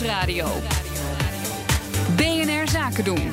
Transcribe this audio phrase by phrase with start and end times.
[0.00, 0.46] Nieuwsradio.
[2.16, 3.32] BNR Zaken doen.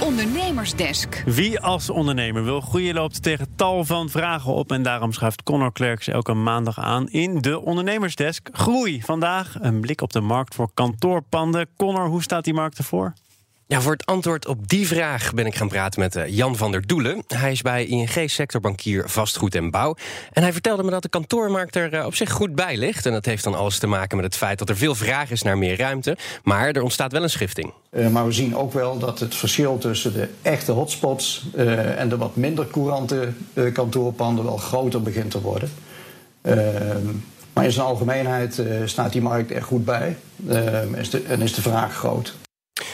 [0.00, 1.22] Ondernemersdesk.
[1.26, 4.72] Wie als ondernemer wil groeien loopt tegen tal van vragen op.
[4.72, 8.48] En daarom schuift Connor Klerks elke maandag aan in de Ondernemersdesk.
[8.52, 9.02] Groei.
[9.02, 11.68] Vandaag een blik op de markt voor kantoorpanden.
[11.76, 13.12] Connor, hoe staat die markt ervoor?
[13.80, 16.86] Voor het antwoord op die vraag ben ik gaan praten met eh, Jan van der
[16.86, 17.24] Doelen.
[17.26, 19.96] Hij is bij ING sectorbankier vastgoed en bouw.
[20.32, 23.06] En hij vertelde me dat de kantoormarkt er eh, op zich goed bij ligt.
[23.06, 25.42] En dat heeft dan alles te maken met het feit dat er veel vraag is
[25.42, 26.16] naar meer ruimte.
[26.42, 27.72] Maar er ontstaat wel een schifting.
[27.90, 31.46] Uh, maar we zien ook wel dat het verschil tussen de echte hotspots
[31.96, 33.28] en de wat minder courante
[33.72, 35.70] kantoorpanden wel groter begint te worden.
[36.42, 37.06] Ehm,
[37.52, 40.16] maar in zijn algemeenheid staat die markt er goed bij
[40.48, 42.34] ehm, de, en is de vraag groot.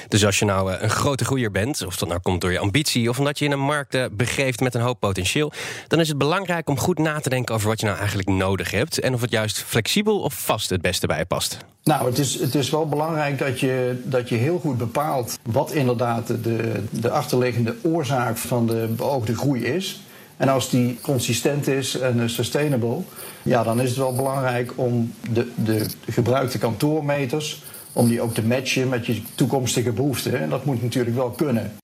[0.08, 3.08] Dus als je nou een grote groeier bent, of dat nou komt door je ambitie
[3.08, 5.52] of omdat je in een markt begeeft met een hoop potentieel,
[5.88, 8.70] dan is het belangrijk om goed na te denken over wat je nou eigenlijk nodig
[8.70, 11.58] hebt en of het juist flexibel of vast het beste bij past.
[11.84, 15.72] Nou, het is, het is wel belangrijk dat je, dat je heel goed bepaalt wat
[15.72, 20.00] inderdaad de, de achterliggende oorzaak van de beoogde groei is.
[20.36, 23.00] En als die consistent is en sustainable,
[23.42, 27.62] ja, dan is het wel belangrijk om de, de gebruikte kantoormeters
[27.98, 30.40] om die ook te matchen met je toekomstige behoeften.
[30.40, 31.76] En dat moet natuurlijk wel kunnen.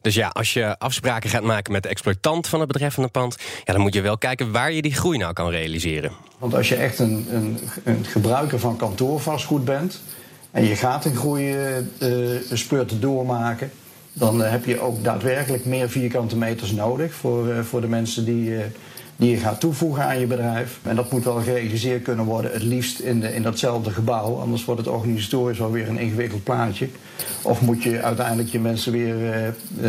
[0.00, 3.72] Dus ja, als je afspraken gaat maken met de exploitant van het betreffende pand, ja,
[3.72, 6.12] dan moet je wel kijken waar je die groei nou kan realiseren.
[6.38, 10.00] Want als je echt een, een, een gebruiker van kantoorvastgoed bent
[10.50, 11.56] en je gaat een groei
[11.98, 13.70] uh, spurt doormaken,
[14.12, 18.24] dan uh, heb je ook daadwerkelijk meer vierkante meters nodig voor, uh, voor de mensen
[18.24, 18.52] die
[19.18, 20.78] die je gaat toevoegen aan je bedrijf.
[20.82, 24.40] En dat moet wel gerealiseerd kunnen worden, het liefst in, de, in datzelfde gebouw.
[24.40, 26.88] Anders wordt het organisatorisch wel weer een ingewikkeld plaatje.
[27.42, 29.46] Of moet je uiteindelijk je mensen weer uh,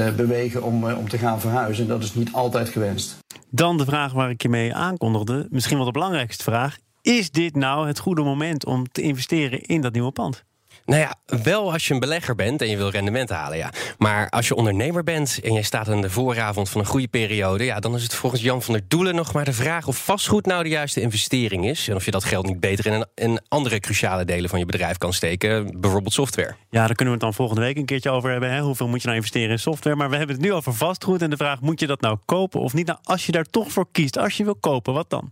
[0.07, 1.83] uh, bewegen om, uh, om te gaan verhuizen.
[1.83, 3.17] En dat is niet altijd gewenst.
[3.49, 6.77] Dan de vraag waar ik je mee aankondigde, misschien wel de belangrijkste vraag.
[7.01, 10.43] Is dit nou het goede moment om te investeren in dat nieuwe pand?
[10.89, 13.71] Nou ja, wel als je een belegger bent en je wil rendement halen, ja.
[13.97, 17.63] Maar als je ondernemer bent en je staat aan de vooravond van een goede periode,
[17.63, 20.45] ja, dan is het volgens Jan van der Doelen nog maar de vraag of vastgoed
[20.45, 21.87] nou de juiste investering is.
[21.87, 24.97] En of je dat geld niet beter in, een, andere cruciale delen van je bedrijf
[24.97, 26.55] kan steken, bijvoorbeeld software.
[26.69, 28.51] Ja, daar kunnen we het dan volgende week een keertje over hebben.
[28.51, 28.61] Hè?
[28.61, 29.95] Hoeveel moet je nou investeren in software?
[29.95, 32.59] Maar we hebben het nu over vastgoed en de vraag: moet je dat nou kopen
[32.59, 32.87] of niet?
[32.87, 35.31] Nou, als je daar toch voor kiest, als je wil kopen, wat dan?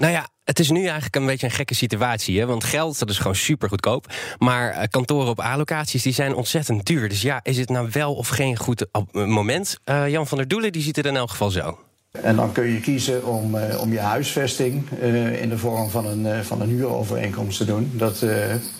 [0.00, 2.38] Nou ja, het is nu eigenlijk een beetje een gekke situatie.
[2.38, 2.46] Hè?
[2.46, 4.06] Want geld, dat is gewoon super goedkoop.
[4.38, 7.08] Maar uh, kantoren op A-locaties, die zijn ontzettend duur.
[7.08, 9.78] Dus ja, is het nou wel of geen goed moment?
[9.84, 11.78] Uh, Jan van der Doelen, die ziet het in elk geval zo.
[12.10, 14.90] En dan kun je kiezen om, om je huisvesting
[15.40, 17.90] in de vorm van een, van een huurovereenkomst te doen.
[17.94, 18.24] Dat,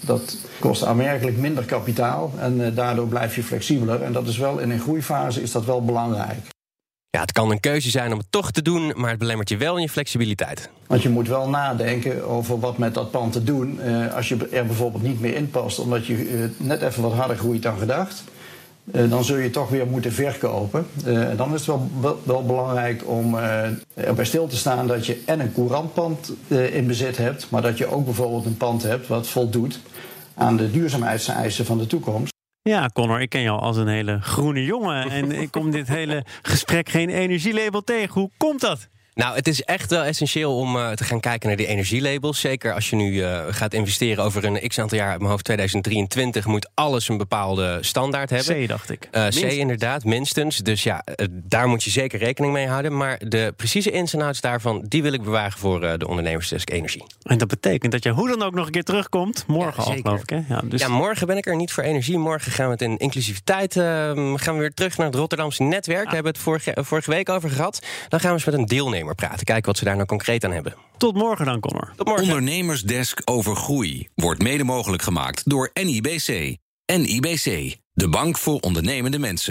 [0.01, 4.03] dat kost aanmerkelijk minder kapitaal en daardoor blijf je flexibeler.
[4.03, 6.47] En dat is wel in een groeifase is dat wel belangrijk.
[7.13, 9.57] Ja, het kan een keuze zijn om het toch te doen, maar het belemmert je
[9.57, 10.71] wel in je flexibiliteit.
[10.87, 13.81] Want je moet wel nadenken over wat met dat pand te doen.
[13.85, 17.13] Uh, als je er bijvoorbeeld niet meer in past, omdat je uh, net even wat
[17.13, 18.25] harder groeit dan gedacht.
[18.93, 20.87] Uh, dan zul je toch weer moeten verkopen.
[21.37, 23.37] dan is het wel, wel, wel belangrijk om
[23.95, 27.87] erbij stil te staan dat je en een courantpand in bezit hebt, maar dat je
[27.87, 29.81] ook bijvoorbeeld een pand hebt wat voldoet
[30.35, 32.33] aan de duurzaamheidseisen van de toekomst.
[32.63, 35.11] Ja, Connor, ik ken jou als een hele groene jongen.
[35.11, 38.21] En ik kom dit hele gesprek geen energielabel tegen.
[38.21, 38.89] Hoe komt dat?
[39.15, 42.41] Nou, het is echt wel essentieel om uh, te gaan kijken naar die energielabels.
[42.41, 45.45] Zeker als je nu uh, gaat investeren over een x aantal jaar, uit mijn hoofd
[45.45, 48.65] 2023, moet alles een bepaalde standaard hebben.
[48.65, 49.09] C, dacht ik.
[49.13, 50.57] Uh, C, inderdaad, minstens.
[50.57, 52.97] Dus ja, daar moet je zeker rekening mee houden.
[52.97, 57.05] Maar de precieze ins en outs daarvan, die wil ik bewaren voor de ondernemersdesk energie.
[57.23, 59.45] En dat betekent dat je hoe dan ook nog een keer terugkomt.
[59.47, 60.31] Morgen ja, al, geloof ik.
[60.31, 60.41] Hè?
[60.49, 60.81] Ja, dus...
[60.81, 62.19] ja, morgen ben ik er niet voor energie.
[62.19, 63.75] Morgen gaan we het in inclusiviteit.
[63.75, 65.99] gaan we weer terug naar het Rotterdamse netwerk.
[65.99, 66.05] Ah.
[66.05, 67.87] Daar hebben we het vorige, vorige week over gehad.
[68.09, 69.45] Dan gaan we eens met een deelnemer praten.
[69.45, 70.75] Kijken wat ze daar nou concreet aan hebben.
[70.97, 71.93] Tot morgen dan, Connor.
[71.97, 72.25] Tot morgen.
[72.25, 76.57] Ondernemersdesk over groei wordt mede mogelijk gemaakt door NIBC.
[76.97, 79.49] NIBC, de bank voor ondernemende mensen.